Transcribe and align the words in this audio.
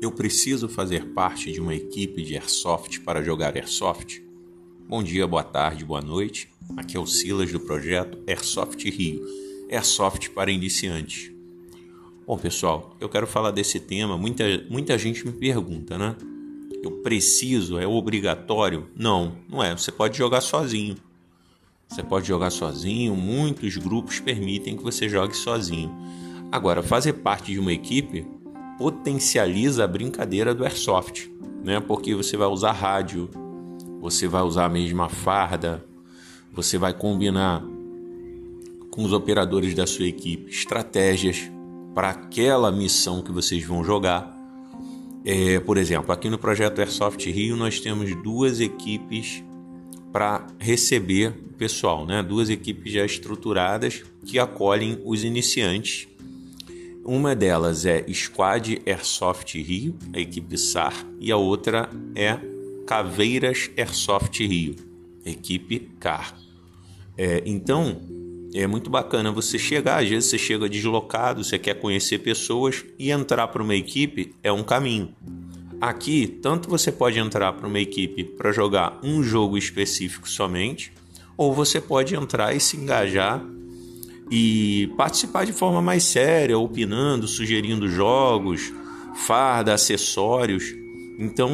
Eu 0.00 0.12
preciso 0.12 0.68
fazer 0.68 1.06
parte 1.12 1.50
de 1.52 1.60
uma 1.60 1.74
equipe 1.74 2.22
de 2.22 2.34
airsoft 2.34 3.00
para 3.00 3.22
jogar 3.22 3.56
airsoft? 3.56 4.22
Bom 4.86 5.02
dia, 5.02 5.26
boa 5.26 5.42
tarde, 5.42 5.84
boa 5.84 6.02
noite. 6.02 6.48
Aqui 6.76 6.96
é 6.96 7.00
o 7.00 7.06
Silas 7.06 7.50
do 7.50 7.60
projeto 7.60 8.18
Airsoft 8.26 8.84
Rio, 8.90 9.24
Airsoft 9.70 10.30
para 10.30 10.50
iniciantes. 10.50 11.32
Bom, 12.26 12.36
pessoal, 12.36 12.96
eu 13.00 13.08
quero 13.08 13.26
falar 13.26 13.50
desse 13.50 13.80
tema. 13.80 14.18
Muita, 14.18 14.44
muita 14.68 14.98
gente 14.98 15.26
me 15.26 15.32
pergunta, 15.32 15.96
né? 15.96 16.16
Eu 16.82 16.90
preciso, 17.02 17.78
é 17.78 17.86
obrigatório? 17.86 18.88
Não, 18.94 19.38
não 19.48 19.62
é. 19.62 19.74
Você 19.76 19.90
pode 19.90 20.18
jogar 20.18 20.40
sozinho. 20.42 20.96
Você 21.88 22.02
pode 22.02 22.26
jogar 22.26 22.50
sozinho, 22.50 23.14
muitos 23.14 23.76
grupos 23.76 24.20
permitem 24.20 24.76
que 24.76 24.82
você 24.82 25.08
jogue 25.08 25.36
sozinho. 25.36 25.94
Agora, 26.50 26.82
fazer 26.82 27.14
parte 27.14 27.52
de 27.52 27.58
uma 27.58 27.72
equipe 27.72 28.26
potencializa 28.78 29.84
a 29.84 29.88
brincadeira 29.88 30.54
do 30.54 30.64
airsoft, 30.64 31.30
né? 31.64 31.80
Porque 31.80 32.14
você 32.14 32.36
vai 32.36 32.48
usar 32.48 32.72
rádio, 32.72 33.28
você 34.00 34.28
vai 34.28 34.42
usar 34.42 34.66
a 34.66 34.68
mesma 34.68 35.08
farda, 35.08 35.84
você 36.52 36.78
vai 36.78 36.92
combinar 36.92 37.62
com 38.90 39.02
os 39.02 39.12
operadores 39.12 39.74
da 39.74 39.86
sua 39.86 40.06
equipe 40.06 40.50
estratégias 40.50 41.50
para 41.94 42.10
aquela 42.10 42.70
missão 42.70 43.22
que 43.22 43.32
vocês 43.32 43.64
vão 43.64 43.82
jogar. 43.82 44.32
É, 45.24 45.58
por 45.58 45.78
exemplo, 45.78 46.12
aqui 46.12 46.28
no 46.28 46.38
projeto 46.38 46.80
Airsoft 46.80 47.24
Rio 47.30 47.56
nós 47.56 47.80
temos 47.80 48.14
duas 48.22 48.60
equipes 48.60 49.42
para 50.12 50.46
receber 50.58 51.30
o 51.50 51.54
pessoal, 51.54 52.06
né? 52.06 52.22
duas 52.22 52.50
equipes 52.50 52.92
já 52.92 53.04
estruturadas 53.04 54.04
que 54.24 54.38
acolhem 54.38 55.00
os 55.04 55.24
iniciantes. 55.24 56.06
Uma 57.04 57.36
delas 57.36 57.84
é 57.84 58.02
Squad 58.14 58.80
Airsoft 58.86 59.60
Rio, 59.60 59.94
a 60.14 60.18
equipe 60.18 60.56
SAR, 60.56 61.06
e 61.20 61.30
a 61.30 61.36
outra 61.36 61.90
é 62.14 62.38
Caveiras 62.86 63.70
Airsoft 63.76 64.40
Rio, 64.40 64.74
equipe 65.22 65.90
CAR. 66.00 66.34
É, 67.18 67.42
então, 67.44 68.00
é 68.54 68.66
muito 68.66 68.88
bacana 68.88 69.30
você 69.30 69.58
chegar, 69.58 70.02
às 70.02 70.08
vezes 70.08 70.30
você 70.30 70.38
chega 70.38 70.66
deslocado, 70.66 71.44
você 71.44 71.58
quer 71.58 71.74
conhecer 71.74 72.20
pessoas 72.20 72.82
e 72.98 73.10
entrar 73.10 73.48
para 73.48 73.62
uma 73.62 73.74
equipe 73.74 74.34
é 74.42 74.50
um 74.50 74.62
caminho. 74.62 75.14
Aqui, 75.82 76.26
tanto 76.26 76.70
você 76.70 76.90
pode 76.90 77.18
entrar 77.18 77.52
para 77.52 77.68
uma 77.68 77.80
equipe 77.80 78.24
para 78.24 78.50
jogar 78.50 78.98
um 79.02 79.22
jogo 79.22 79.58
específico 79.58 80.26
somente, 80.26 80.90
ou 81.36 81.52
você 81.52 81.82
pode 81.82 82.14
entrar 82.14 82.56
e 82.56 82.60
se 82.60 82.78
engajar 82.78 83.44
e 84.30 84.92
participar 84.96 85.44
de 85.44 85.52
forma 85.52 85.82
mais 85.82 86.02
séria, 86.04 86.58
opinando, 86.58 87.28
sugerindo 87.28 87.88
jogos, 87.88 88.72
farda, 89.14 89.74
acessórios. 89.74 90.64
Então, 91.18 91.50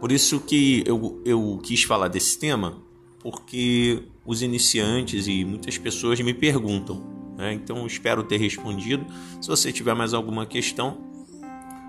por 0.00 0.12
isso 0.12 0.40
que 0.40 0.82
eu, 0.86 1.20
eu 1.24 1.58
quis 1.62 1.82
falar 1.82 2.08
desse 2.08 2.38
tema, 2.38 2.82
porque 3.20 4.02
os 4.24 4.42
iniciantes 4.42 5.26
e 5.26 5.44
muitas 5.44 5.78
pessoas 5.78 6.20
me 6.20 6.34
perguntam. 6.34 7.02
Né? 7.36 7.52
Então, 7.54 7.86
espero 7.86 8.22
ter 8.22 8.36
respondido. 8.36 9.06
Se 9.40 9.48
você 9.48 9.72
tiver 9.72 9.94
mais 9.94 10.14
alguma 10.14 10.46
questão, 10.46 10.98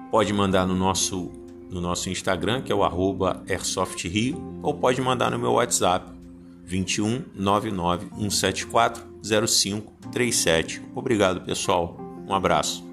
pode 0.10 0.32
mandar 0.32 0.66
no 0.66 0.76
nosso, 0.76 1.32
no 1.70 1.82
nosso 1.82 2.10
Instagram, 2.10 2.62
que 2.62 2.72
é 2.72 2.76
o 2.76 2.84
arroba 2.84 3.44
AirsoftRio, 3.50 4.60
ou 4.62 4.74
pode 4.74 5.02
mandar 5.02 5.30
no 5.32 5.38
meu 5.38 5.54
WhatsApp, 5.54 6.12
21 6.74 7.26
99 7.36 8.08
174 8.18 9.04
0537. 9.24 10.82
Obrigado, 10.96 11.42
pessoal. 11.42 11.98
Um 12.28 12.34
abraço. 12.34 12.93